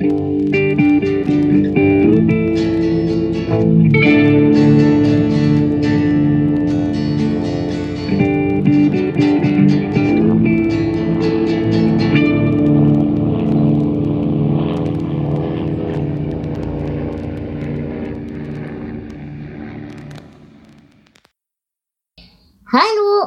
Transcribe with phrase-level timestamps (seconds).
[0.00, 0.06] Hallo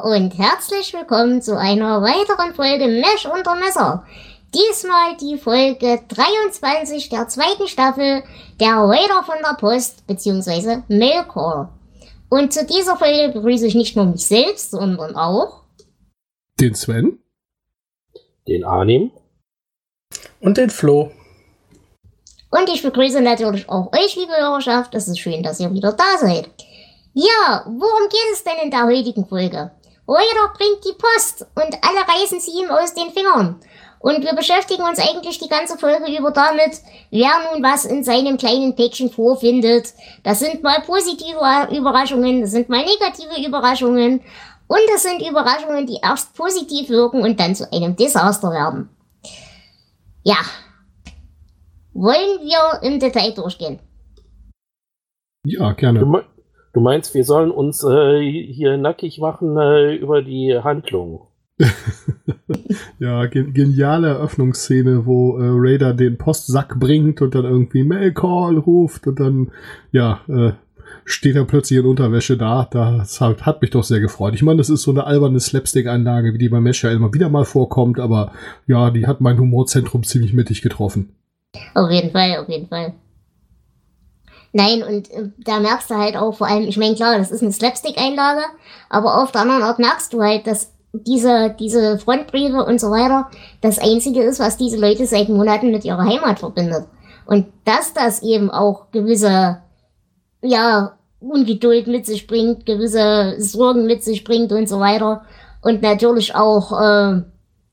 [0.04, 4.06] und herzlich willkommen zu einer weiteren Folge Mesh unter Messer.
[4.54, 8.22] Diesmal die Folge 23 der zweiten Staffel
[8.60, 10.82] der Raider von der Post bzw.
[10.88, 11.70] Mailcall.
[12.28, 15.62] Und zu dieser Folge begrüße ich nicht nur mich selbst, sondern auch
[16.60, 17.18] den Sven,
[18.46, 19.10] den Arnim
[20.40, 21.10] und den Flo.
[22.50, 24.94] Und ich begrüße natürlich auch euch, liebe Hörerschaft.
[24.94, 26.50] Es ist schön, dass ihr wieder da seid.
[27.14, 29.70] Ja, worum geht es denn in der heutigen Folge?
[30.06, 33.60] Reuter bringt die Post und alle reißen sie ihm aus den Fingern.
[34.02, 36.80] Und wir beschäftigen uns eigentlich die ganze Folge über damit,
[37.10, 39.94] wer nun was in seinem kleinen Päckchen vorfindet.
[40.24, 41.38] Das sind mal positive
[41.70, 44.20] Überraschungen, das sind mal negative Überraschungen.
[44.66, 48.88] Und das sind Überraschungen, die erst positiv wirken und dann zu einem Desaster werden.
[50.24, 50.38] Ja.
[51.94, 53.78] Wollen wir im Detail durchgehen?
[55.44, 56.24] Ja, gerne.
[56.72, 61.28] Du meinst, wir sollen uns äh, hier nackig machen äh, über die Handlung?
[62.98, 69.06] ja, ge geniale Eröffnungsszene, wo äh, Raider den Postsack bringt und dann irgendwie Mailcall ruft
[69.06, 69.50] und dann,
[69.90, 70.52] ja, äh,
[71.04, 72.68] steht er plötzlich in Unterwäsche da.
[72.70, 74.34] Das hat, hat mich doch sehr gefreut.
[74.34, 77.28] Ich meine, das ist so eine alberne Slapstick-Einlage, wie die bei Mesh ja immer wieder
[77.28, 78.32] mal vorkommt, aber
[78.66, 81.14] ja, die hat mein Humorzentrum ziemlich mittig getroffen.
[81.74, 82.94] Auf jeden Fall, auf jeden Fall.
[84.52, 87.42] Nein, und äh, da merkst du halt auch vor allem, ich meine, klar, das ist
[87.42, 88.42] eine Slapstick-Einlage,
[88.90, 93.30] aber auf der anderen Art merkst du halt, dass diese, diese Frontbriefe und so weiter
[93.60, 96.84] das Einzige ist, was diese Leute seit Monaten mit ihrer Heimat verbindet.
[97.24, 99.58] Und dass das eben auch gewisse,
[100.42, 105.22] ja, Ungeduld mit sich bringt, gewisse Sorgen mit sich bringt und so weiter.
[105.62, 107.22] Und natürlich auch, äh,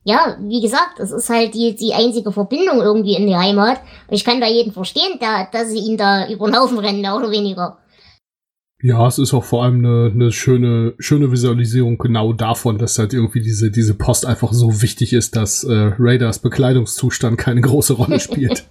[0.04, 3.80] ja, wie gesagt, es ist halt die, die einzige Verbindung irgendwie in die Heimat.
[4.08, 7.02] Und ich kann da jeden verstehen, der, dass sie ihn da über den Haufen rennen,
[7.02, 7.80] mehr oder weniger.
[8.82, 13.14] Ja, es ist auch vor allem eine, eine schöne, schöne Visualisierung genau davon, dass halt
[13.14, 18.20] irgendwie diese, diese Post einfach so wichtig ist, dass äh, Raiders Bekleidungszustand keine große Rolle
[18.22, 18.66] spielt.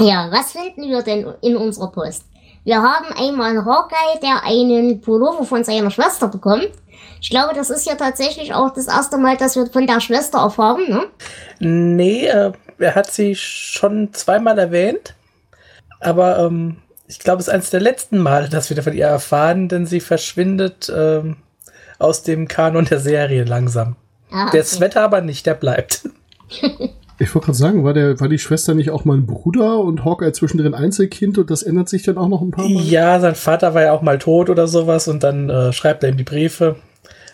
[0.00, 2.24] ja, was finden wir denn in unserer Post?
[2.64, 6.70] Wir haben einmal Hawkeye, der einen Pullover von seiner Schwester bekommt.
[7.20, 10.38] Ich glaube, das ist ja tatsächlich auch das erste Mal, dass wir von der Schwester
[10.38, 11.06] erfahren, ne?
[11.58, 15.14] Nee, äh, er hat sie schon zweimal erwähnt.
[16.00, 16.78] Aber ähm,
[17.10, 19.98] ich glaube, es ist eines der letzten Male, dass wir von ihr erfahren, denn sie
[19.98, 21.36] verschwindet ähm,
[21.98, 23.96] aus dem Kanon der Serie langsam.
[24.30, 24.58] Ah, okay.
[24.58, 26.08] Der Sweater aber nicht, der bleibt.
[27.22, 30.06] Ich wollte gerade sagen, war, der, war die Schwester nicht auch mal ein Bruder und
[30.06, 32.82] Hawkeye zwischendrin Einzelkind und das ändert sich dann auch noch ein paar Mal?
[32.82, 36.08] Ja, sein Vater war ja auch mal tot oder sowas und dann äh, schreibt er
[36.08, 36.76] ihm die Briefe.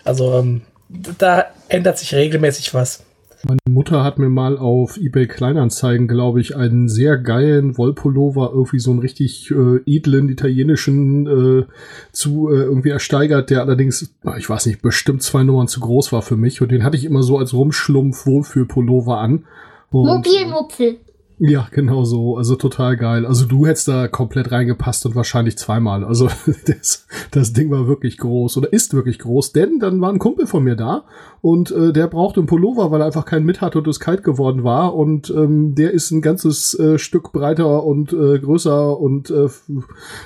[0.03, 3.05] Also ähm, da ändert sich regelmäßig was.
[3.45, 8.79] Meine Mutter hat mir mal auf eBay Kleinanzeigen, glaube ich, einen sehr geilen Wollpullover, irgendwie
[8.79, 11.67] so einen richtig äh, edlen italienischen äh,
[12.13, 16.23] zu äh, irgendwie ersteigert, der allerdings, ich weiß nicht, bestimmt zwei Nummern zu groß war
[16.23, 19.45] für mich und den hatte ich immer so als Rumschlumpf Wohlfühlpullover an.
[19.91, 20.99] Mobilmupfel.
[21.39, 22.39] Ja, genau so.
[22.39, 23.27] Also total geil.
[23.27, 26.03] Also du hättest da komplett reingepasst und wahrscheinlich zweimal.
[26.03, 26.29] Also
[26.67, 30.47] das, das Ding war wirklich groß oder ist wirklich groß, denn dann war ein Kumpel
[30.47, 31.05] von mir da
[31.43, 34.25] und äh, der brauchte einen Pullover, weil er einfach keinen mit hatte und es kalt
[34.25, 39.31] geworden war und ähm, der ist ein ganzes äh, Stück breiter und äh, größer und
[39.31, 39.49] äh,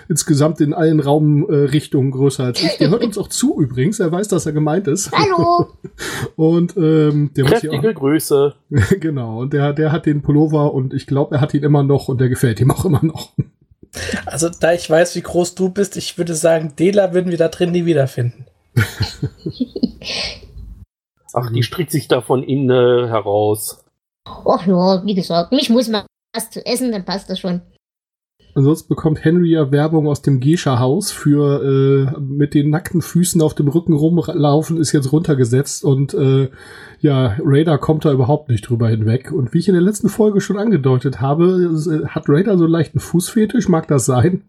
[0.08, 2.78] insgesamt in allen Raumrichtungen äh, größer als ich.
[2.78, 3.98] Der hört uns auch zu übrigens.
[3.98, 5.10] Er weiß, dass er gemeint ist.
[5.12, 5.66] Hallo.
[6.36, 8.54] und ähm, der Kräftige muss hier auch, Grüße.
[9.00, 9.40] genau.
[9.40, 12.20] Und der, der hat den Pullover und ich glaube, er hat ihn immer noch und
[12.20, 13.32] der gefällt ihm auch immer noch.
[14.26, 17.48] Also, da ich weiß, wie groß du bist, ich würde sagen, Dela würden wir da
[17.48, 18.46] drin nie wiederfinden.
[21.32, 23.84] Ach, die strickt sich da von innen äh, heraus.
[24.24, 27.62] Ach ja, wie gesagt, mich muss man was zu essen, dann passt das schon.
[28.54, 31.62] Ansonsten bekommt Henry ja Werbung aus dem Gescha-Haus für
[32.16, 36.50] äh, mit den nackten Füßen auf dem Rücken rumlaufen, ist jetzt runtergesetzt und äh,
[37.00, 39.32] ja, Raider kommt da überhaupt nicht drüber hinweg.
[39.32, 41.70] Und wie ich in der letzten Folge schon angedeutet habe,
[42.08, 44.42] hat Raider so leichten Fußfetisch, mag das sein?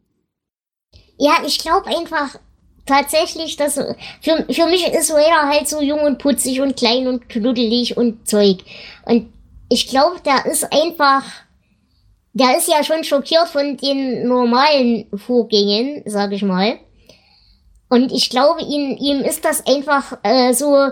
[1.18, 2.40] Ja, ich glaube einfach
[2.86, 7.30] tatsächlich, dass für, für mich ist Raider halt so jung und putzig und klein und
[7.30, 8.58] knuddelig und Zeug.
[9.06, 9.28] Und
[9.70, 11.24] ich glaube, der ist einfach
[12.34, 16.80] der ist ja schon schockiert von den normalen Vorgängen, sag ich mal.
[17.90, 20.90] Und ich glaube, ihm, ihm ist das einfach äh, so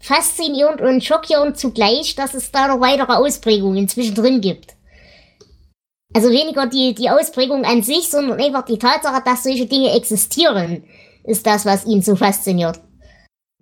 [0.00, 4.74] faszinierend und schockierend zugleich, dass es da noch weitere Ausprägungen zwischendrin gibt.
[6.14, 10.84] Also weniger die, die Ausprägung an sich, sondern einfach die Tatsache, dass solche Dinge existieren,
[11.24, 12.80] ist das, was ihn so fasziniert.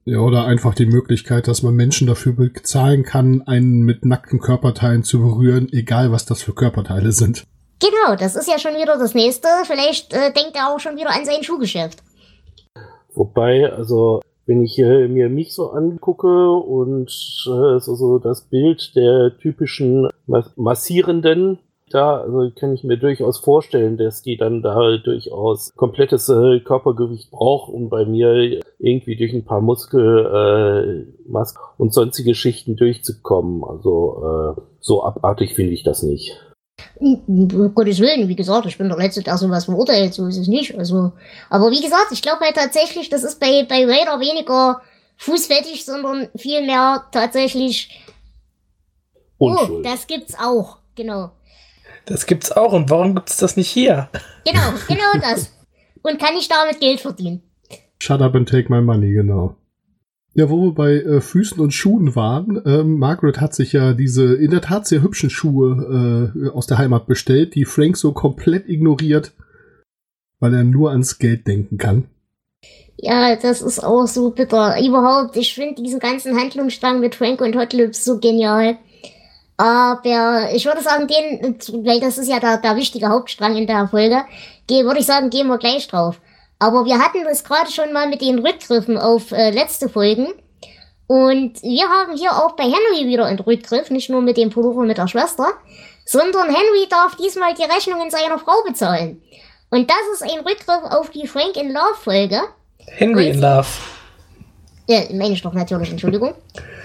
[0.04, 5.04] Ja, oder einfach die Möglichkeit, dass man Menschen dafür bezahlen kann, einen mit nackten Körperteilen
[5.04, 7.44] zu berühren, egal was das für Körperteile sind.
[7.80, 9.48] Genau, das ist ja schon wieder das nächste.
[9.64, 12.02] Vielleicht äh, denkt er auch schon wieder an sein Schuhgeschäft.
[13.14, 18.94] Wobei, also wenn ich äh, mir mich so angucke und äh, so, so das Bild
[18.96, 21.58] der typischen Mas Massierenden,
[21.90, 27.30] da also kann ich mir durchaus vorstellen, dass die dann da durchaus komplettes äh, Körpergewicht
[27.30, 31.40] braucht, um bei mir irgendwie durch ein paar Muskel äh,
[31.76, 33.64] und sonstige Schichten durchzukommen.
[33.64, 36.38] Also äh, so abartig finde ich das nicht.
[36.98, 40.48] Um Gottes Willen, wie gesagt, ich bin der Letzte, der sowas verurteilt, so ist es
[40.48, 40.78] nicht.
[40.78, 41.12] Also,
[41.50, 44.80] aber wie gesagt, ich glaube halt tatsächlich, das ist bei, bei Raider weniger
[45.16, 48.00] fußfettig, sondern vielmehr tatsächlich.
[49.38, 49.70] Unschuld.
[49.70, 51.30] Oh, das gibt's auch, genau.
[52.06, 54.08] Das gibt's auch und warum gibt's das nicht hier?
[54.44, 55.52] Genau, genau das.
[56.02, 57.42] Und kann ich damit Geld verdienen?
[58.00, 59.56] Shut up and take my money, genau.
[60.34, 64.34] Ja, wo wir bei äh, Füßen und Schuhen waren, ähm, Margaret hat sich ja diese
[64.34, 68.68] in der Tat sehr hübschen Schuhe äh, aus der Heimat bestellt, die Frank so komplett
[68.68, 69.32] ignoriert,
[70.38, 72.08] weil er nur ans Geld denken kann.
[72.96, 74.76] Ja, das ist auch so bitter.
[74.80, 78.78] Überhaupt, ich finde diesen ganzen Handlungsstrang mit Frank und Hot Lips so genial.
[79.60, 83.88] Aber ich würde sagen, den, weil das ist ja der, der wichtige Hauptstrang in der
[83.88, 84.24] Folge,
[84.70, 86.18] würde ich sagen, gehen wir gleich drauf.
[86.58, 90.28] Aber wir hatten das gerade schon mal mit den Rückgriffen auf äh, letzte Folgen.
[91.08, 94.84] Und wir haben hier auch bei Henry wieder einen Rückgriff, nicht nur mit dem Pullover
[94.84, 95.48] mit der Schwester,
[96.06, 99.20] sondern Henry darf diesmal die Rechnungen seiner Frau bezahlen.
[99.68, 102.40] Und das ist ein Rückgriff auf die Frank in Love Folge.
[102.86, 103.68] Henry in Love.
[104.86, 106.32] Ja, meine ich doch natürlich, Entschuldigung.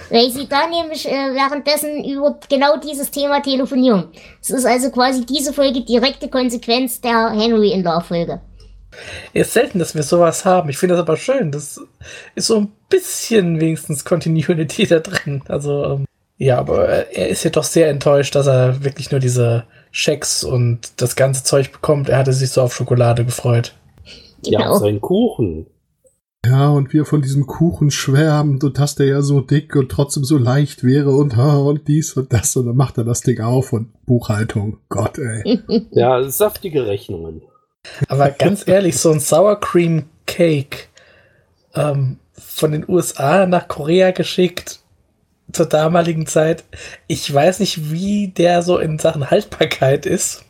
[0.09, 4.09] Weil sie da nämlich äh, währenddessen über genau dieses Thema telefonieren.
[4.41, 8.41] Es ist also quasi diese Folge direkte Konsequenz der Henry in Love Folge.
[9.33, 10.69] Ist selten, dass wir sowas haben.
[10.69, 11.51] Ich finde das aber schön.
[11.51, 11.79] Das
[12.35, 15.41] ist so ein bisschen wenigstens Continuity da drin.
[15.47, 16.05] Also, ähm,
[16.37, 21.01] ja, aber er ist ja doch sehr enttäuscht, dass er wirklich nur diese Schecks und
[21.01, 22.09] das ganze Zeug bekommt.
[22.09, 23.73] Er hatte sich so auf Schokolade gefreut.
[24.43, 24.77] Ja, Genau.
[24.77, 25.65] sein Kuchen.
[26.45, 30.23] Ja, und wir von diesem Kuchen schwärmen und dass der ja so dick und trotzdem
[30.23, 33.39] so leicht wäre und ha, und dies und das und dann macht er das Ding
[33.41, 34.77] auf und Buchhaltung.
[34.89, 35.61] Gott, ey.
[35.91, 37.41] Ja, saftige Rechnungen.
[38.07, 40.87] Aber ganz ehrlich, so ein Sour Cream Cake
[41.73, 44.79] ähm, von den USA nach Korea geschickt
[45.51, 46.63] zur damaligen Zeit.
[47.07, 50.44] Ich weiß nicht, wie der so in Sachen Haltbarkeit ist.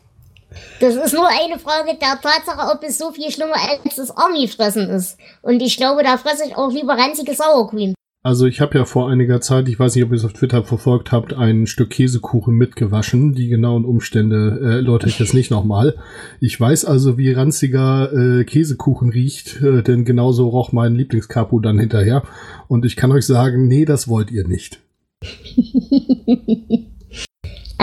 [0.79, 4.89] Das ist nur eine Frage der Tatsache, ob es so viel schlimmer als das Army-Fressen
[4.89, 5.17] ist.
[5.41, 7.93] Und ich glaube, da fresse ich auch lieber ranzige Sour Cream.
[8.25, 10.63] Also ich habe ja vor einiger Zeit, ich weiß nicht, ob ihr es auf Twitter
[10.63, 13.35] verfolgt habt, ein Stück Käsekuchen mitgewaschen.
[13.35, 15.93] Die genauen Umstände äh, erläutere ich jetzt nicht nochmal.
[16.39, 21.77] Ich weiß also, wie ranziger äh, Käsekuchen riecht, äh, denn genauso roch mein Lieblingskapu dann
[21.77, 22.23] hinterher.
[22.67, 24.79] Und ich kann euch sagen, nee, das wollt ihr nicht.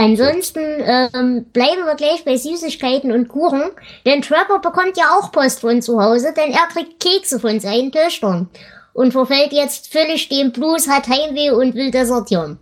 [0.02, 3.62] Ansonsten ähm, bleiben wir gleich bei Süßigkeiten und Kuchen,
[4.04, 7.92] denn Trapper bekommt ja auch Post von zu Hause, denn er kriegt Kekse von seinen
[7.92, 8.48] Töchtern
[8.92, 12.58] und verfällt jetzt völlig dem Blues, hat Heimweh und will desertieren.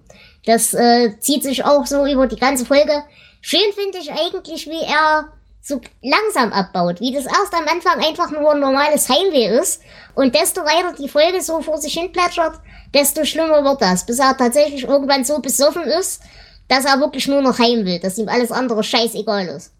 [0.46, 3.02] Das äh, zieht sich auch so über die ganze Folge.
[3.40, 5.32] Schön finde ich eigentlich, wie er
[5.62, 9.82] so langsam abbaut, wie das erst am Anfang einfach nur ein normales Heimweh ist
[10.14, 12.54] und desto weiter die Folge so vor sich hin plätschert,
[12.94, 16.22] desto schlimmer wird das, bis er tatsächlich irgendwann so besoffen ist,
[16.70, 19.72] dass er wirklich nur noch heim will, dass ihm alles andere scheißegal ist.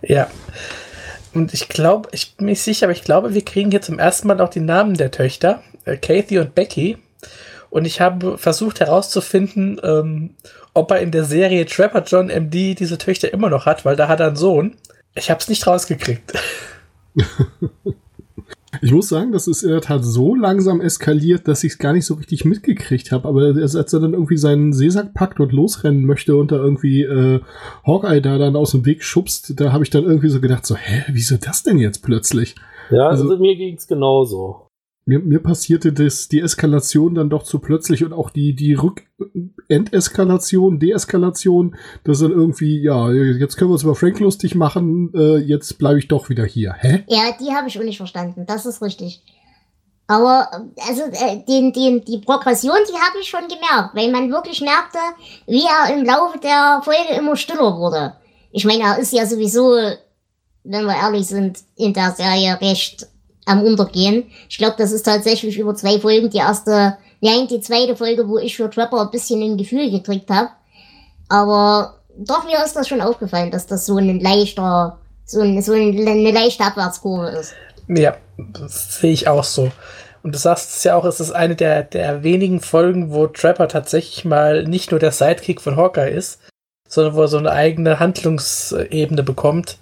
[0.00, 0.30] Ja.
[1.34, 4.28] Und ich glaube, ich bin nicht sicher, aber ich glaube, wir kriegen hier zum ersten
[4.28, 6.98] Mal auch die Namen der Töchter, äh, Kathy und Becky.
[7.68, 10.36] Und ich habe versucht herauszufinden, ähm,
[10.72, 14.06] ob er in der Serie Trapper John MD diese Töchter immer noch hat, weil da
[14.06, 14.76] hat er einen Sohn.
[15.16, 16.32] Ich habe es nicht rausgekriegt.
[18.82, 21.92] Ich muss sagen, das ist in der Tat so langsam eskaliert, dass ich es gar
[21.92, 23.28] nicht so richtig mitgekriegt habe.
[23.28, 27.40] Aber als er dann irgendwie seinen Seesack packt und losrennen möchte und da irgendwie äh,
[27.86, 30.76] Hawkeye da dann aus dem Weg schubst, da habe ich dann irgendwie so gedacht, so,
[30.76, 32.54] hä, wieso das denn jetzt plötzlich?
[32.90, 34.65] Ja, Also- also, mir ging's genauso.
[35.08, 39.04] Mir, mir passierte das, die Eskalation dann doch zu plötzlich und auch die, die Rück
[39.68, 45.36] Endeskalation, Deeskalation, dass dann irgendwie, ja, jetzt können wir uns über Frank lustig machen, äh,
[45.36, 46.74] jetzt bleibe ich doch wieder hier.
[46.78, 47.04] Hä?
[47.06, 49.22] Ja, die habe ich auch nicht verstanden, das ist richtig.
[50.08, 50.48] Aber
[50.88, 54.98] also äh, den, den, die Progression, die habe ich schon gemerkt, weil man wirklich merkte,
[55.46, 58.14] wie er im Laufe der Folge immer stiller wurde.
[58.52, 59.72] Ich meine, er ist ja sowieso,
[60.64, 63.06] wenn wir ehrlich sind, in der Serie recht
[63.46, 64.24] am Untergehen.
[64.48, 68.38] Ich glaube, das ist tatsächlich über zwei Folgen die erste, nein, die zweite Folge, wo
[68.38, 70.50] ich für Trapper ein bisschen ein Gefühl gekriegt habe.
[71.28, 75.72] Aber doch, mir ist das schon aufgefallen, dass das so ein leichter, so, ein, so
[75.72, 77.54] eine, leichte Abwärtskurve ist.
[77.88, 79.70] Ja, das sehe ich auch so.
[80.22, 83.68] Und du sagst es ja auch, es ist eine der, der wenigen Folgen, wo Trapper
[83.68, 86.40] tatsächlich mal nicht nur der Sidekick von Hawkeye ist,
[86.88, 89.78] sondern wo er so eine eigene Handlungsebene bekommt.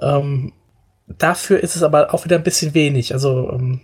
[0.00, 0.52] Ähm,
[1.18, 3.12] dafür ist es aber auch wieder ein bisschen wenig.
[3.12, 3.80] Also ähm,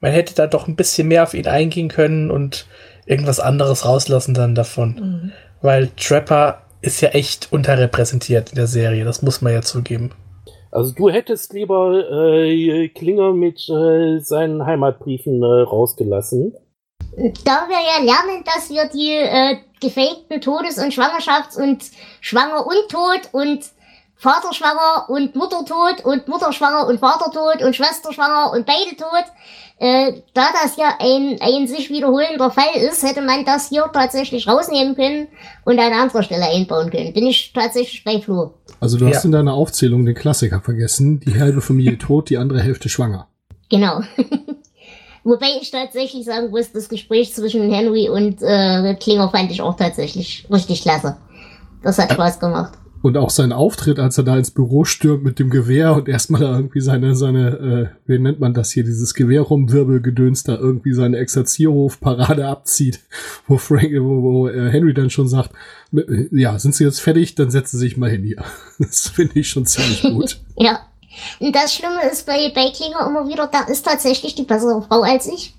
[0.00, 2.66] man hätte da doch ein bisschen mehr auf ihn eingehen können und
[3.06, 4.94] irgendwas anderes rauslassen dann davon.
[4.94, 5.32] Mhm.
[5.60, 10.10] Weil Trapper ist ja echt unterrepräsentiert in der Serie, das muss man ja zugeben.
[10.72, 16.54] Also du hättest lieber äh, Klinger mit äh, seinen Heimatbriefen äh, rausgelassen.
[17.44, 21.84] Da wir ja lernen, dass wir die äh, gefakten Todes- und Schwangerschafts- und
[22.22, 23.66] Schwanger und Tod und
[24.22, 28.64] Vater schwanger und Mutter tot und Mutter schwanger und Vater tot und Schwester schwanger und
[28.64, 29.24] beide tot.
[29.80, 34.46] Äh, da das ja ein, ein sich wiederholender Fall ist, hätte man das hier tatsächlich
[34.46, 35.26] rausnehmen können
[35.64, 37.12] und an anderer Stelle einbauen können.
[37.12, 38.54] Bin ich tatsächlich bei Flo.
[38.78, 39.24] Also du hast ja.
[39.24, 41.18] in deiner Aufzählung den Klassiker vergessen.
[41.18, 43.26] Die halbe Familie tot, die andere Hälfte schwanger.
[43.70, 44.02] Genau.
[45.24, 49.76] Wobei ich tatsächlich sagen muss, das Gespräch zwischen Henry und äh, Klinger fand ich auch
[49.76, 51.16] tatsächlich richtig klasse.
[51.82, 52.74] Das hat Spaß gemacht.
[53.02, 56.40] Und auch sein Auftritt, als er da ins Büro stürmt mit dem Gewehr und erstmal
[56.40, 60.92] da irgendwie seine, seine, äh, wie nennt man das hier, dieses Gewehr rumwirbelgedöns da irgendwie
[60.94, 63.00] seine Exerzierhof-Parade abzieht,
[63.48, 65.50] wo Frank, wo, wo äh, Henry dann schon sagt,
[66.30, 68.42] ja, sind Sie jetzt fertig, dann setzen Sie sich mal hin hier.
[68.78, 70.40] Das finde ich schon ziemlich gut.
[70.56, 70.80] ja.
[71.40, 75.02] Und das Schlimme ist bei, bei Klinger immer wieder, da ist tatsächlich die bessere Frau
[75.02, 75.54] als ich.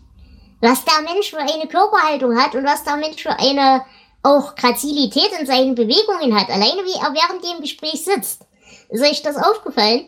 [0.61, 3.81] Was der Mensch für eine Körperhaltung hat und was der Mensch für eine
[4.23, 8.45] auch Grazilität in seinen Bewegungen hat, alleine wie er während dem Gespräch sitzt.
[8.89, 10.07] Ist euch das aufgefallen?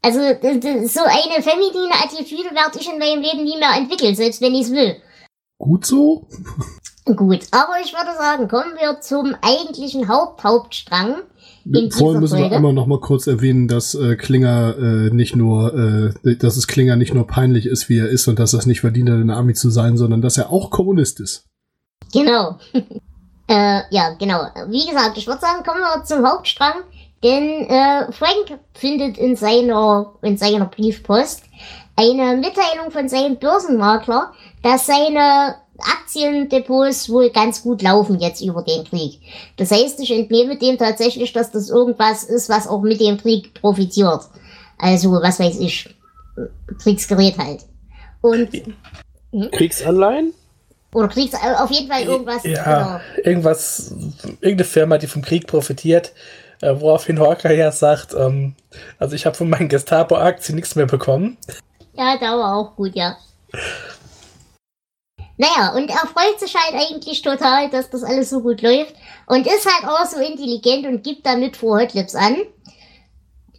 [0.00, 4.54] Also so eine feminine Attitüde werde ich in meinem Leben nie mehr entwickeln, selbst wenn
[4.54, 4.96] ich es will.
[5.58, 6.28] Gut so?
[7.06, 11.16] Gut, aber ich würde sagen, kommen wir zum eigentlichen Haupthauptstrang.
[11.66, 12.50] In Vorhin müssen Folge.
[12.50, 16.66] wir einmal noch mal kurz erwähnen, dass äh, Klinger äh, nicht nur, äh, dass es
[16.66, 19.20] Klinger nicht nur peinlich ist, wie er ist und dass er es nicht verdient hat,
[19.20, 21.46] in der Army zu sein, sondern dass er auch Kommunist ist.
[22.14, 22.58] Genau.
[23.48, 24.46] äh, ja, genau.
[24.68, 26.84] Wie gesagt, ich würde sagen, kommen wir zum Hauptstrang.
[27.22, 31.44] Denn äh, Frank findet in seiner, in seiner Briefpost
[31.96, 38.84] eine Mitteilung von seinem Börsenmakler, dass seine Aktiendepots wohl ganz gut laufen jetzt über den
[38.84, 39.20] Krieg.
[39.56, 43.54] Das heißt, ich entnehme dem tatsächlich, dass das irgendwas ist, was auch mit dem Krieg
[43.54, 44.22] profitiert.
[44.78, 45.94] Also, was weiß ich,
[46.82, 47.62] Kriegsgerät halt.
[48.20, 48.50] Und
[49.32, 49.50] hm?
[49.50, 50.32] Kriegsanleihen?
[50.94, 52.44] Oder kriegst auf jeden Fall irgendwas.
[52.44, 53.28] Ja, genau.
[53.28, 53.94] irgendwas,
[54.40, 56.12] irgendeine Firma, die vom Krieg profitiert,
[56.62, 58.54] äh, woraufhin Hawkeye ja sagt, ähm,
[58.98, 61.36] also ich habe von meinen Gestapo-Aktien nichts mehr bekommen.
[61.94, 63.16] Ja, da war auch gut, ja.
[65.36, 68.94] Naja, und er freut sich halt eigentlich total, dass das alles so gut läuft
[69.26, 72.36] und ist halt auch so intelligent und gibt damit vor Hotlips an.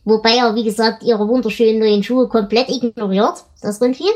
[0.05, 3.43] Wobei er, wie gesagt, ihre wunderschönen neuen Schuhe komplett ignoriert.
[3.61, 4.11] Das drin viel.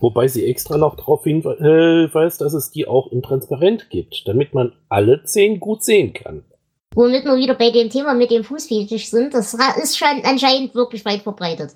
[0.00, 4.72] Wobei sie extra noch darauf hinweist, dass es die auch in transparent gibt, damit man
[4.88, 6.44] alle zehn gut sehen kann.
[6.94, 11.04] Womit wir wieder bei dem Thema mit dem Fußfetisch sind, das ist schon anscheinend wirklich
[11.04, 11.72] weit verbreitet.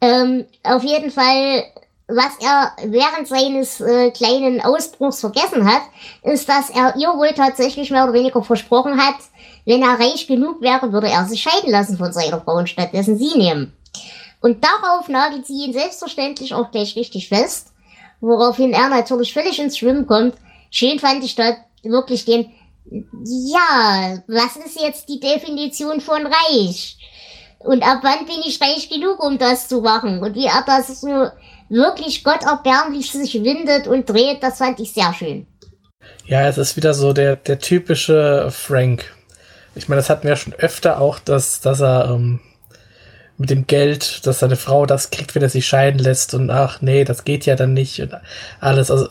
[0.00, 1.64] Ähm, auf jeden Fall,
[2.06, 5.82] was er während seines äh, kleinen Ausbruchs vergessen hat,
[6.22, 9.16] ist, dass er ihr wohl tatsächlich mehr oder weniger versprochen hat,
[9.66, 13.18] wenn er reich genug wäre, würde er sich scheiden lassen von seiner Frau und stattdessen
[13.18, 13.72] sie nehmen.
[14.40, 17.72] Und darauf nagelt sie ihn selbstverständlich auch gleich richtig fest,
[18.20, 20.34] woraufhin er natürlich völlig ins Schwimmen kommt.
[20.70, 22.50] Schön fand ich dort wirklich den,
[22.90, 26.98] ja, was ist jetzt die Definition von reich?
[27.58, 30.22] Und ab wann bin ich reich genug, um das zu machen?
[30.22, 31.28] Und wie er das so
[31.68, 35.46] wirklich gotterbärmlich sich windet und dreht, das fand ich sehr schön.
[36.26, 39.12] Ja, es ist wieder so der, der typische Frank.
[39.74, 42.40] Ich meine, das hatten wir schon öfter auch, dass, dass er ähm,
[43.38, 46.82] mit dem Geld, dass seine Frau das kriegt, wenn er sich scheiden lässt und ach
[46.82, 48.12] nee, das geht ja dann nicht und
[48.60, 48.90] alles.
[48.90, 49.06] Also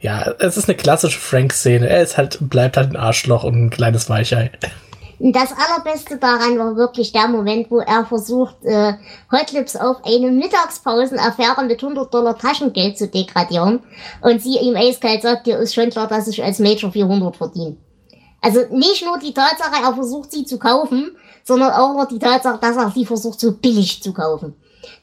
[0.00, 1.88] ja, es ist eine klassische Frank-Szene.
[1.88, 4.50] Er ist halt, bleibt halt ein Arschloch und ein kleines Weichei.
[5.20, 8.92] Das allerbeste daran war wirklich der Moment, wo er versucht, äh,
[9.32, 13.80] Hotlips auf eine Mittagspausenaffäre mit 100 Dollar Taschengeld zu degradieren
[14.22, 17.76] und sie ihm eiskalt sagt, dir ist schon klar, dass ich als Major 400 verdiene.
[18.40, 21.16] Also nicht nur die Tatsache, er versucht sie zu kaufen,
[21.48, 24.54] sondern auch noch die Tatsache, dass er sie versucht, so billig zu kaufen.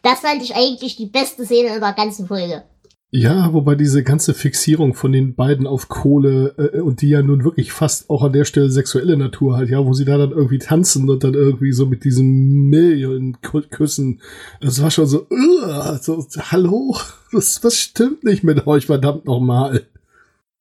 [0.03, 2.63] Das fand ich eigentlich die beste Szene in der ganzen Folge.
[3.09, 7.43] Ja, wobei diese ganze Fixierung von den beiden auf Kohle äh, und die ja nun
[7.43, 10.59] wirklich fast auch an der Stelle sexuelle Natur halt, ja, wo sie da dann irgendwie
[10.59, 14.21] tanzen und dann irgendwie so mit diesen Millionen Küssen,
[14.59, 16.97] das war schon so, uh, so hallo,
[17.31, 19.87] was, was stimmt nicht mit euch, verdammt nochmal.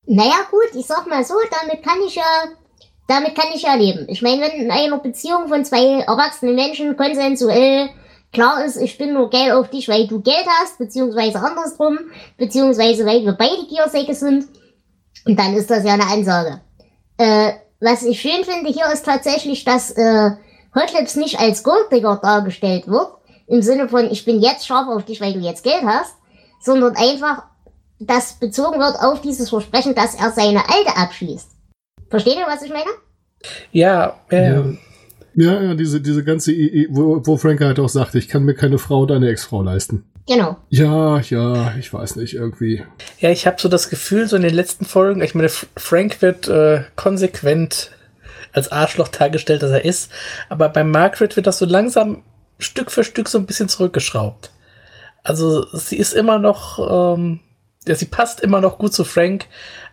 [0.07, 2.23] Naja gut, ich sag mal so, damit kann ich ja
[3.07, 4.07] damit kann ich ja leben.
[4.09, 7.91] Ich meine, wenn in einer Beziehung von zwei erwachsenen Menschen konsensuell
[8.33, 11.99] klar ist, ich bin nur geil auf dich, weil du Geld hast, beziehungsweise andersrum,
[12.37, 14.47] beziehungsweise weil wir beide Giersäcke sind,
[15.27, 16.61] und dann ist das ja eine Ansage.
[17.17, 20.31] Äh, was ich schön finde hier ist tatsächlich, dass äh,
[20.75, 23.09] Hotlips nicht als Golddigger dargestellt wird,
[23.47, 26.15] im Sinne von, ich bin jetzt scharf auf dich, weil du jetzt Geld hast,
[26.61, 27.45] sondern einfach,
[28.01, 31.54] das bezogen wird auf dieses Versprechen, dass er seine Alte abschließt.
[32.11, 32.91] Versteht ihr, was ich meine?
[33.73, 34.65] Ja, äh, Ja.
[35.37, 38.45] Ja, ja, diese, diese ganze, I- I- wo, wo Frank halt auch sagte, ich kann
[38.45, 40.05] mir keine Frau oder eine Ex-Frau leisten.
[40.29, 40.57] Genau.
[40.69, 42.85] Ja, ja, ich weiß nicht, irgendwie.
[43.19, 46.47] ja, ich habe so das Gefühl, so in den letzten Folgen, ich meine, Frank wird
[46.47, 47.91] äh, konsequent
[48.53, 50.13] als Arschloch dargestellt, dass er ist,
[50.49, 52.23] aber bei Margaret wird das so langsam
[52.61, 54.53] Stück für Stück so ein bisschen zurückgeschraubt.
[55.25, 57.41] Also sie ist immer noch, ähm,
[57.87, 59.47] ja, sie passt immer noch gut zu Frank,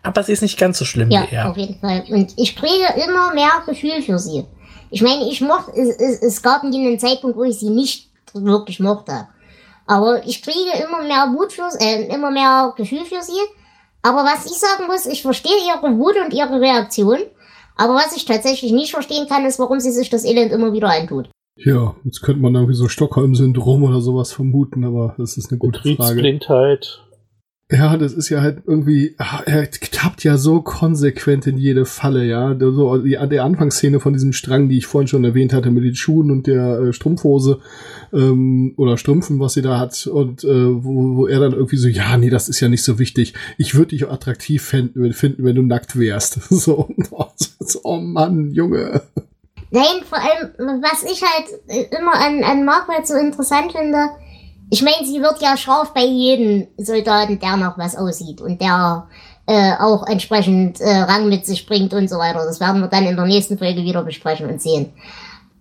[0.04, 1.50] aber sie ist nicht ganz so schlimm Ja, wie er.
[1.50, 2.04] auf jeden Fall.
[2.10, 4.46] Und ich kriege immer mehr Gefühl für sie.
[4.90, 8.10] Ich meine, ich mochte, es, es, es gab nie einen Zeitpunkt, wo ich sie nicht
[8.34, 9.28] wirklich mochte.
[9.88, 13.40] Aber ich kriege immer mehr Wut für, äh, immer mehr Gefühl für sie.
[14.02, 17.20] Aber was ich sagen muss, ich verstehe ihre Wut und ihre Reaktion.
[17.78, 20.90] Aber was ich tatsächlich nicht verstehen kann, ist, warum sie sich das Elend immer wieder
[20.90, 21.30] antut.
[21.56, 25.80] Ja, jetzt könnte man irgendwie so Stockholm-Syndrom oder sowas vermuten, aber das ist eine gute
[25.80, 25.96] Frage.
[25.96, 27.02] Betriebsblindheit.
[27.72, 32.26] Ja, das ist ja halt irgendwie, ah, er tappt ja so konsequent in jede Falle,
[32.26, 32.54] ja.
[32.60, 35.96] So die, der Anfangsszene von diesem Strang, die ich vorhin schon erwähnt hatte, mit den
[35.96, 37.60] Schuhen und der äh, Strumpfhose
[38.12, 41.88] ähm, oder Strümpfen, was sie da hat, und äh, wo, wo er dann irgendwie so,
[41.88, 43.36] ja, nee, das ist ja nicht so wichtig.
[43.58, 46.40] Ich würde dich attraktiv finden, finden, wenn du nackt wärst.
[46.62, 46.90] So,
[47.84, 49.02] oh Mann, Junge.
[49.72, 54.10] Nein, vor allem, was ich halt immer an, an Margaret so interessant finde,
[54.72, 59.06] ich meine, sie wird ja scharf bei jedem Soldaten, der noch was aussieht und der
[59.46, 62.46] äh, auch entsprechend äh, Rang mit sich bringt und so weiter.
[62.46, 64.94] Das werden wir dann in der nächsten Folge wieder besprechen und sehen.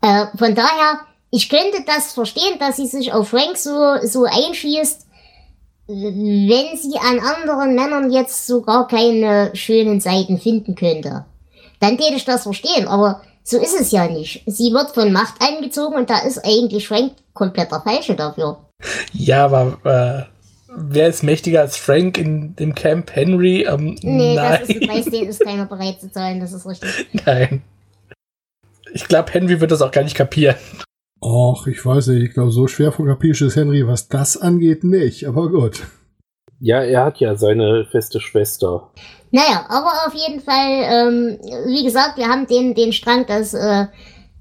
[0.01, 1.01] Äh, von daher,
[1.33, 5.07] ich könnte das verstehen, dass sie sich auf Frank so, so einschießt,
[5.89, 11.25] wenn sie an anderen Männern jetzt so gar keine schönen Seiten finden könnte.
[11.81, 14.43] Dann täte ich das verstehen, aber so ist es ja nicht.
[14.47, 18.59] Sie wird von Macht angezogen und da ist eigentlich Frank komplett der Falsche dafür.
[19.13, 19.79] Ja, aber
[20.29, 20.31] äh,
[20.77, 23.63] wer ist mächtiger als Frank in dem Camp Henry?
[23.69, 24.61] Ähm, Nee, nein.
[24.61, 27.09] das ist ein Preis, den ist keiner bereit zu zahlen, das ist richtig.
[27.27, 27.63] nein.
[28.93, 30.57] Ich glaube, Henry wird das auch gar nicht kapieren.
[31.23, 34.85] Och, ich weiß nicht, ich glaube, so schwer von kapisch ist Henry, was das angeht,
[34.85, 35.83] nicht, aber gut.
[36.59, 38.91] Ja, er hat ja seine feste Schwester.
[39.33, 43.87] Naja, aber auf jeden Fall, ähm, wie gesagt, wir haben den, den Strang, dass äh,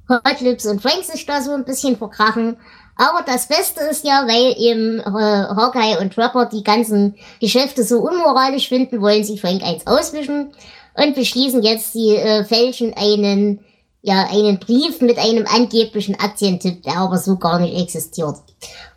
[0.10, 2.58] Hot Lips und Frank sich da so ein bisschen verkrachen.
[2.96, 8.00] Aber das Beste ist ja, weil eben äh, Hawkeye und Trapper die ganzen Geschäfte so
[8.00, 10.52] unmoralisch finden, wollen sie Frank eins auswischen
[10.96, 13.64] und beschließen jetzt, sie äh, fälschen einen,
[14.02, 18.36] ja, einen Brief mit einem angeblichen Aktientipp, der aber so gar nicht existiert.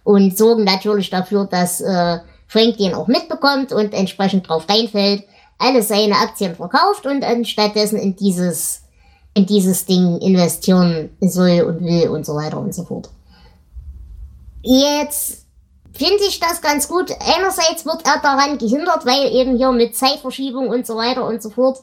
[0.02, 5.24] Und sorgen natürlich dafür, dass äh, Frank den auch mitbekommt und entsprechend drauf reinfällt,
[5.58, 8.82] alle seine Aktien verkauft und anstattdessen in dieses,
[9.34, 13.10] in dieses Ding investieren soll und will und so weiter und so fort.
[14.62, 15.46] Jetzt
[15.92, 17.10] finde ich das ganz gut.
[17.20, 21.50] Einerseits wird er daran gehindert, weil eben hier mit Zeitverschiebung und so weiter und so
[21.50, 21.78] fort.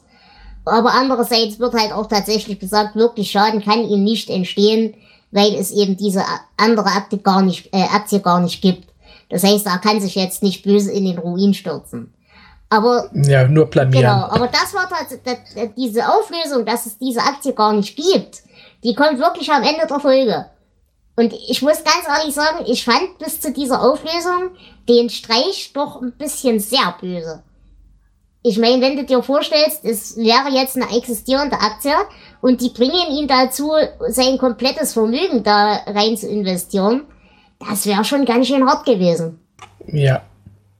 [0.64, 4.94] Aber andererseits wird halt auch tatsächlich gesagt, wirklich Schaden kann ihm nicht entstehen,
[5.30, 6.24] weil es eben diese
[6.56, 8.88] andere Akte gar nicht, äh, Aktie gar nicht gibt.
[9.28, 12.12] Das heißt, er kann sich jetzt nicht böse in den Ruin stürzen.
[12.70, 14.02] Aber Ja, nur blamieren.
[14.04, 18.42] Genau, aber das war tatsächlich diese Auflösung, dass es diese Aktie gar nicht gibt.
[18.84, 20.46] Die kommt wirklich am Ende der Folge.
[21.16, 24.52] Und ich muss ganz ehrlich sagen, ich fand bis zu dieser Auflösung
[24.88, 27.42] den Streich doch ein bisschen sehr böse.
[28.42, 31.92] Ich meine, wenn du dir vorstellst, es wäre jetzt eine existierende Aktie
[32.40, 33.72] und die bringen ihn dazu,
[34.08, 37.02] sein komplettes Vermögen da rein zu investieren,
[37.58, 39.40] das wäre schon ganz schön hart gewesen.
[39.86, 40.22] Ja.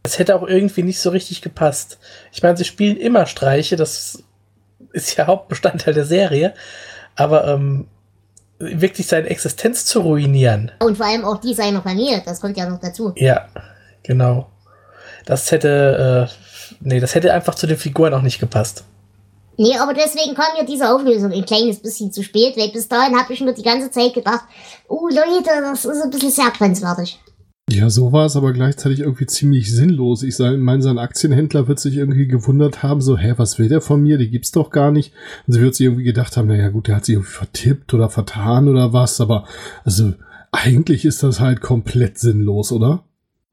[0.02, 1.98] Es hätte auch irgendwie nicht so richtig gepasst.
[2.32, 4.22] Ich meine, sie spielen immer Streiche, das
[4.92, 6.54] ist ja Hauptbestandteil der Serie.
[7.16, 7.86] Aber ähm,
[8.58, 12.68] wirklich seine Existenz zu ruinieren, Und vor allem auch die seiner Familie, das kommt ja
[12.68, 13.12] noch dazu.
[13.16, 13.48] ja,
[14.02, 14.50] genau.
[15.26, 18.84] Das hätte, äh, nee, das hätte einfach zu den Figuren auch nicht gepasst.
[19.56, 23.18] Nee, aber deswegen kam ja diese Auflösung ein kleines bisschen zu spät, weil bis dahin
[23.18, 24.44] habe ich mir die ganze Zeit gedacht,
[24.88, 27.20] oh Leute, das ist ein bisschen sehr grenzwertig.
[27.72, 30.22] Ja, so war es aber gleichzeitig irgendwie ziemlich sinnlos.
[30.24, 34.02] Ich meine, sein Aktienhändler wird sich irgendwie gewundert haben, so, hä, was will der von
[34.02, 34.18] mir?
[34.18, 35.12] Die gibt's doch gar nicht.
[35.46, 38.08] Und sie wird sich irgendwie gedacht haben, naja gut, der hat sich irgendwie vertippt oder
[38.08, 39.44] vertan oder was, aber
[39.84, 40.14] also
[40.50, 43.04] eigentlich ist das halt komplett sinnlos, oder?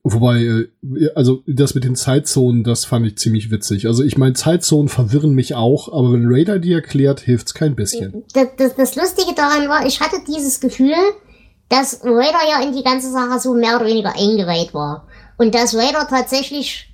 [0.04, 0.68] Wobei, äh,
[1.16, 3.88] also das mit den Zeitzonen, das fand ich ziemlich witzig.
[3.88, 8.24] Also ich meine, Zeitzonen verwirren mich auch, aber wenn Raider die erklärt, hilft's kein bisschen.
[8.34, 10.96] Das, das, das Lustige daran war, ich hatte dieses Gefühl,
[11.70, 15.06] dass Raider ja in die ganze Sache so mehr oder weniger eingeweiht war.
[15.38, 16.88] Und dass Raider tatsächlich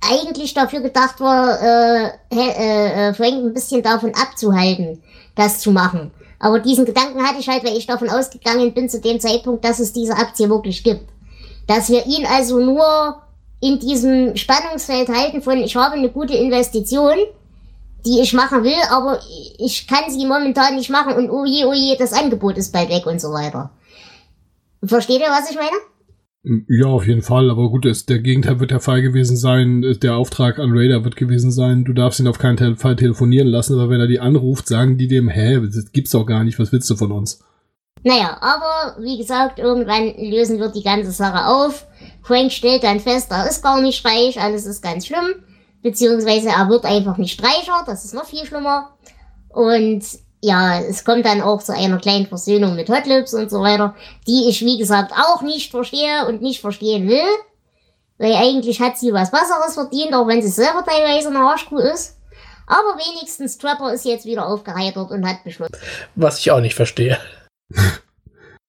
[0.00, 5.02] eigentlich dafür gedacht war, äh, äh, äh, Frank ein bisschen davon abzuhalten,
[5.34, 6.10] das zu machen.
[6.38, 9.78] Aber diesen Gedanken hatte ich halt, weil ich davon ausgegangen bin zu dem Zeitpunkt, dass
[9.78, 11.08] es diese Aktie wirklich gibt.
[11.68, 13.22] Dass wir ihn also nur
[13.60, 17.14] in diesem Spannungsfeld halten von, ich habe eine gute Investition,
[18.04, 19.20] die ich machen will, aber
[19.58, 23.06] ich kann sie momentan nicht machen und oh je, oh das Angebot ist bald weg
[23.06, 23.70] und so weiter.
[24.84, 25.76] Versteht ihr, was ich meine?
[26.68, 27.50] Ja, auf jeden Fall.
[27.50, 29.82] Aber gut, ist, der Gegenteil wird der Fall gewesen sein.
[30.02, 33.78] Der Auftrag an Raider wird gewesen sein, du darfst ihn auf keinen Fall telefonieren lassen,
[33.78, 36.72] aber wenn er die anruft, sagen die dem, hä, das gibt's doch gar nicht, was
[36.72, 37.44] willst du von uns?
[38.02, 41.86] Naja, aber wie gesagt, irgendwann lösen wir die ganze Sache auf.
[42.22, 45.44] Frank stellt dann fest, er ist gar nicht reich, alles ist ganz schlimm.
[45.82, 48.96] Beziehungsweise er wird einfach nicht reicher, das ist noch viel schlimmer.
[49.50, 50.02] Und
[50.42, 53.94] ja, es kommt dann auch zu einer kleinen Versöhnung mit Hotlips und so weiter,
[54.26, 57.28] die ich, wie gesagt, auch nicht verstehe und nicht verstehen will.
[58.18, 62.16] Weil eigentlich hat sie was Besseres verdient, auch wenn sie selber teilweise eine Arschkuh ist.
[62.66, 65.76] Aber wenigstens Trapper ist jetzt wieder aufgeheitert und hat beschlossen.
[66.16, 67.18] Was ich auch nicht verstehe.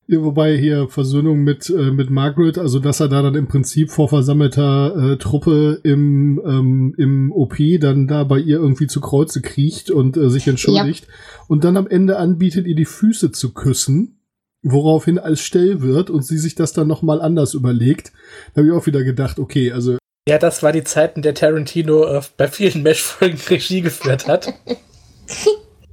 [0.06, 3.90] Ja, wobei hier Versöhnung mit, äh, mit Margaret, also dass er da dann im Prinzip
[3.90, 9.42] vor versammelter äh, Truppe im, ähm, im OP dann da bei ihr irgendwie zu Kreuze
[9.42, 11.14] kriecht und äh, sich entschuldigt ja.
[11.48, 14.20] und dann am Ende anbietet, ihr die Füße zu küssen,
[14.62, 18.12] woraufhin als Stell wird und sie sich das dann nochmal anders überlegt.
[18.54, 19.98] Da habe ich auch wieder gedacht, okay, also.
[20.28, 24.54] Ja, das war die Zeit, in der Tarantino äh, bei vielen Mesh-Folgen Regie geführt hat.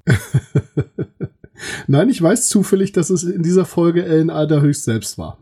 [1.90, 5.38] Nein, ich weiß zufällig, dass es in dieser Folge Ellen Alderhöchst selbst war.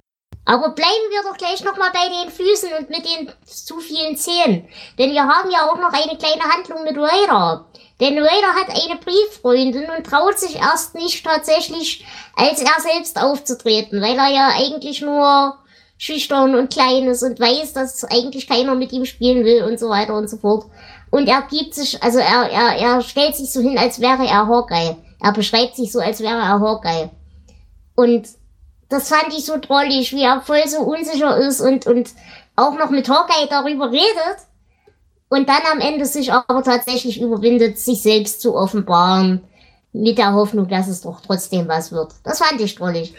[0.47, 4.67] Aber bleiben wir doch gleich nochmal bei den Füßen und mit den zu vielen Zähnen.
[4.99, 7.67] Denn wir haben ja auch noch eine kleine Handlung mit Raider.
[8.01, 14.01] Denn Raider hat eine Brieffreundin und traut sich erst nicht tatsächlich als er selbst aufzutreten,
[14.01, 15.55] weil er ja eigentlich nur
[15.99, 19.91] schüchtern und klein ist und weiß, dass eigentlich keiner mit ihm spielen will und so
[19.91, 20.65] weiter und so fort.
[21.11, 24.47] Und er gibt sich, also er, er, er stellt sich so hin, als wäre er
[24.47, 24.97] Hawkeye.
[25.21, 27.11] Er beschreibt sich so, als wäre er Hawkeye.
[27.95, 28.29] Und
[28.89, 32.11] das fand ich so drollig, wie er voll so unsicher ist und, und
[32.57, 34.39] auch noch mit Hawkeye darüber redet.
[35.29, 39.45] Und dann am Ende sich aber tatsächlich überwindet, sich selbst zu offenbaren.
[39.93, 42.13] Mit der Hoffnung, dass es doch trotzdem was wird.
[42.23, 43.15] Das fand ich drollig.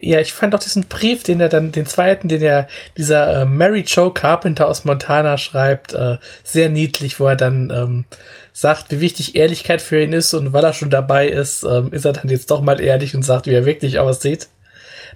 [0.00, 3.44] Ja, ich fand auch diesen Brief, den er dann, den zweiten, den er dieser äh,
[3.44, 8.04] Mary Joe Carpenter aus Montana schreibt, äh, sehr niedlich, wo er dann ähm,
[8.52, 12.04] sagt, wie wichtig Ehrlichkeit für ihn ist und weil er schon dabei ist, ähm, ist
[12.04, 14.48] er dann jetzt doch mal ehrlich und sagt, wie er wirklich aussieht.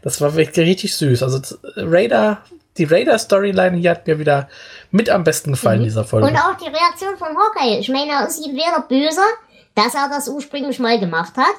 [0.02, 1.22] Das war wirklich richtig süß.
[1.22, 1.40] Also
[1.76, 2.38] Raider,
[2.76, 4.48] die Raider-Storyline hier hat mir wieder
[4.90, 5.84] mit am besten gefallen mhm.
[5.84, 6.26] in dieser Folge.
[6.26, 7.78] Und auch die Reaktion von Hawkeye.
[7.78, 9.22] Ich meine, er ist ihm weder böse,
[9.74, 11.54] dass er das ursprünglich mal gemacht hat.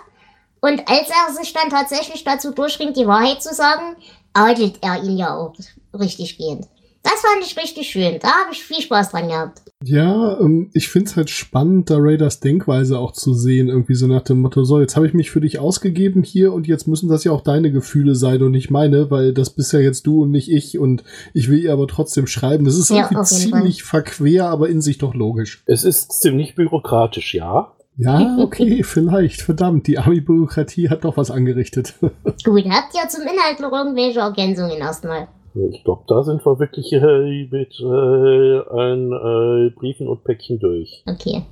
[0.64, 3.98] Und als er sich dann tatsächlich dazu durchringt, die Wahrheit zu sagen,
[4.32, 5.54] adelt er ihn ja auch
[5.94, 6.68] richtig gehend.
[7.04, 8.18] Das fand ich richtig schön.
[8.22, 9.62] Da habe ich viel Spaß dran gehabt.
[9.84, 14.22] Ja, ähm, ich find's halt spannend, da Raiders Denkweise auch zu sehen, irgendwie so nach
[14.22, 17.26] dem Motto, so, jetzt habe ich mich für dich ausgegeben hier und jetzt müssen das
[17.26, 20.32] ja auch deine Gefühle sein und nicht meine, weil das bist ja jetzt du und
[20.32, 22.64] nicht ich und ich will ihr aber trotzdem schreiben.
[22.64, 24.04] Das ist ja, irgendwie ziemlich Fall.
[24.04, 25.62] verquer, aber in sich doch logisch.
[25.66, 27.74] Es ist ziemlich bürokratisch, ja.
[27.98, 29.42] Ja, okay, vielleicht.
[29.42, 31.94] Verdammt, die Ami-Bürokratie hat doch was angerichtet.
[32.02, 35.28] Gut, habt ihr zum Inhalt noch irgendwelche Ergänzungen erstmal?
[35.72, 41.04] Ich glaube, da sind wir wirklich äh, mit äh, ein, äh, Briefen und Päckchen durch.
[41.06, 41.44] Okay.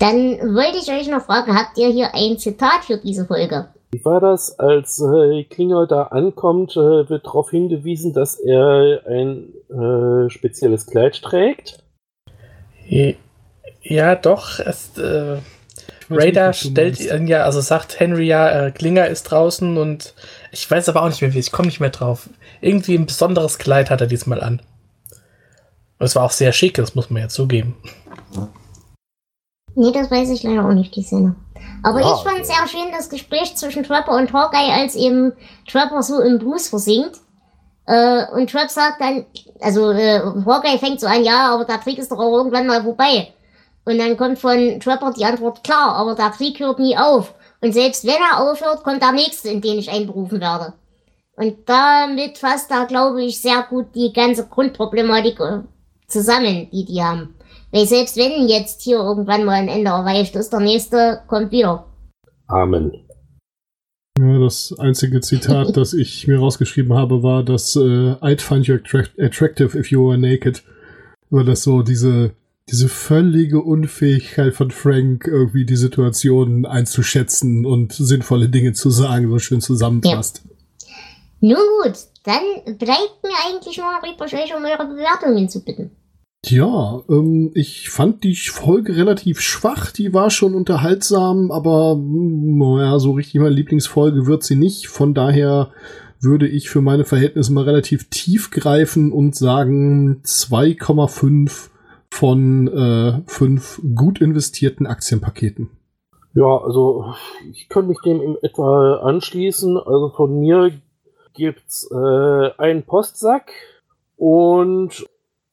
[0.00, 0.14] Dann
[0.56, 3.68] wollte ich euch noch fragen, habt ihr hier ein Zitat für diese Folge?
[3.92, 9.52] Wie war das, als äh, Klinger da ankommt, äh, wird darauf hingewiesen, dass er ein
[9.70, 11.78] äh, spezielles Kleid trägt?
[13.82, 14.58] Ja, doch.
[14.58, 15.36] Es, äh,
[16.10, 20.14] Raider stellt ihn ja, also sagt Henry ja, äh, Klinger ist draußen und
[20.52, 22.28] ich weiß aber auch nicht mehr wie, ich komme nicht mehr drauf.
[22.60, 24.60] Irgendwie ein besonderes Kleid hat er diesmal an.
[25.98, 27.76] Und es war auch sehr schick, das muss man ja zugeben.
[29.74, 31.34] Nee, das weiß ich leider auch nicht, die Szene.
[31.82, 32.24] Aber wow.
[32.24, 35.32] ich fand sehr schön das Gespräch zwischen Trapper und Hawkeye, als eben
[35.68, 37.20] Trapper so im Blues versinkt.
[37.86, 39.26] Äh, und Trap sagt dann,
[39.60, 42.82] also äh, Hawkeye fängt so an, ja, aber der Krieg ist doch auch irgendwann mal
[42.82, 43.33] vorbei.
[43.84, 47.34] Und dann kommt von Trapper die Antwort, klar, aber der Krieg hört nie auf.
[47.60, 50.74] Und selbst wenn er aufhört, kommt der nächste, in den ich einberufen werde.
[51.36, 55.60] Und damit fasst er, glaube ich, sehr gut die ganze Grundproblematik äh,
[56.06, 57.34] zusammen, die die haben.
[57.72, 61.86] Weil selbst wenn jetzt hier irgendwann mal ein Ende erreicht ist, der nächste kommt wieder.
[62.46, 62.92] Amen.
[64.16, 68.76] Ja, das einzige Zitat, das ich mir rausgeschrieben habe, war, dass äh, I'd find you
[68.76, 70.62] attract attractive if you were naked.
[71.30, 72.34] Weil das so diese,
[72.70, 79.38] diese völlige Unfähigkeit von Frank, irgendwie die Situation einzuschätzen und sinnvolle Dinge zu sagen, so
[79.38, 80.42] schön zusammenfasst.
[81.40, 83.86] Nun gut, dann bleibt mir eigentlich nur
[84.32, 85.90] euch um eure Bewertungen zu bitten.
[86.46, 89.90] Ja, ähm, ich fand die Folge relativ schwach.
[89.92, 94.88] Die war schon unterhaltsam, aber mm, naja, so richtig meine Lieblingsfolge wird sie nicht.
[94.88, 95.70] Von daher
[96.20, 101.70] würde ich für meine Verhältnisse mal relativ tief greifen und sagen 2,5
[102.14, 105.70] von äh, 5 gut investierten Aktienpaketen.
[106.32, 107.12] Ja, also
[107.52, 109.76] ich könnte mich dem in etwa anschließen.
[109.76, 110.70] Also von mir
[111.34, 113.50] gibt's äh, einen Postsack
[114.16, 115.04] und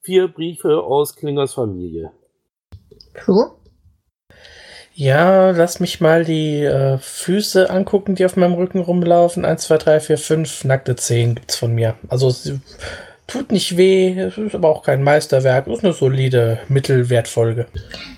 [0.01, 2.11] vier Briefe aus Klingers Familie.
[3.27, 3.49] Cool.
[4.93, 9.45] Ja, lass mich mal die äh, Füße angucken, die auf meinem Rücken rumlaufen.
[9.45, 11.95] Eins, zwei, drei, vier, fünf nackte Zehen gibt's von mir.
[12.07, 12.59] Also sie
[13.31, 17.67] tut nicht weh, es ist aber auch kein Meisterwerk, es ist eine solide Mittelwertfolge.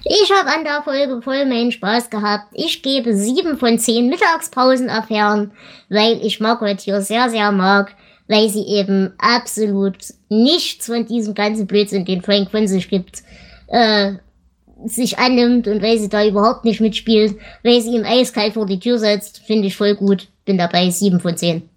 [0.04, 2.48] Ich habe an der Folge voll meinen Spaß gehabt.
[2.54, 5.52] Ich gebe sieben von zehn Mittagspausenaffären,
[5.90, 7.96] weil ich Margaret hier sehr, sehr mag,
[8.28, 9.98] weil sie eben absolut
[10.30, 13.24] nichts von diesem ganzen Blödsinn, den Frank von sich gibt,
[13.68, 14.14] äh,
[14.86, 18.80] sich annimmt und weil sie da überhaupt nicht mitspielt, weil sie ihm eiskalt vor die
[18.80, 20.28] Tür setzt, finde ich voll gut.
[20.46, 21.70] Bin dabei, sieben von zehn.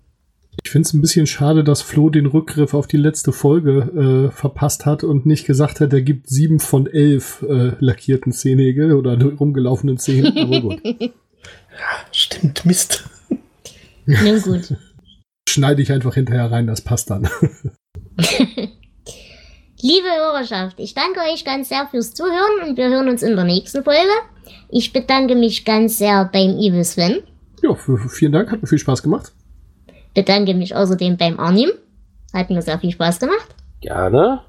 [0.64, 4.34] Ich finde es ein bisschen schade, dass Flo den Rückgriff auf die letzte Folge äh,
[4.34, 9.20] verpasst hat und nicht gesagt hat, er gibt sieben von elf äh, lackierten Zehennägel oder
[9.38, 10.36] rumgelaufenen Zähnen.
[10.36, 10.80] Aber gut.
[12.10, 13.04] Stimmt, Mist.
[14.06, 14.74] Nun gut.
[15.48, 17.28] Schneide ich einfach hinterher rein, das passt dann.
[19.80, 23.44] Liebe Hörerschaft, ich danke euch ganz sehr fürs Zuhören und wir hören uns in der
[23.44, 24.10] nächsten Folge.
[24.68, 27.22] Ich bedanke mich ganz sehr beim Evil Sven.
[27.62, 27.74] ja,
[28.08, 29.32] vielen Dank, hat mir viel Spaß gemacht
[30.16, 31.70] bedanke mich außerdem beim Arnim.
[32.32, 33.54] Hat mir sehr viel Spaß gemacht.
[33.80, 34.40] Gerne.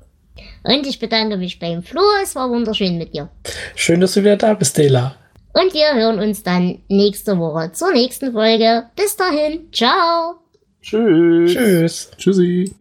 [0.64, 2.02] Und ich bedanke mich beim Flo.
[2.24, 3.30] Es war wunderschön mit dir.
[3.76, 5.16] Schön, dass du wieder da bist, Dela.
[5.54, 8.86] Und wir hören uns dann nächste Woche zur nächsten Folge.
[8.96, 9.72] Bis dahin.
[9.72, 10.36] Ciao.
[10.82, 11.54] Tschüss.
[11.54, 12.12] Tschüss.
[12.18, 12.74] Tschüssi.